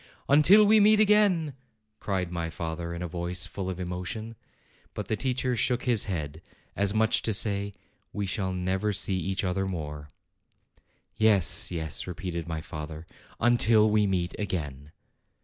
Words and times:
"Until 0.27 0.65
we 0.65 0.79
meet 0.79 0.99
again!" 0.99 1.53
cried 1.99 2.31
my 2.31 2.49
father, 2.49 2.91
in 2.91 3.03
a 3.03 3.07
voice 3.07 3.45
full 3.45 3.69
of 3.69 3.79
emotion. 3.79 4.35
But 4.95 5.09
the 5.09 5.15
teacher 5.15 5.55
shook 5.55 5.83
his 5.83 6.05
head, 6.05 6.41
as 6.75 6.91
much 6.91 7.17
as 7.17 7.21
to 7.21 7.33
say, 7.35 7.75
"We 8.11 8.25
shall 8.25 8.51
never 8.51 8.93
see 8.93 9.17
each 9.19 9.43
other 9.43 9.67
more." 9.67 10.09
"Yes, 11.17 11.69
yes," 11.71 12.07
repeated 12.07 12.47
my 12.47 12.61
father, 12.61 13.05
"until 13.39 13.91
we 13.91 14.07
meet 14.07 14.33
again!" 14.39 14.91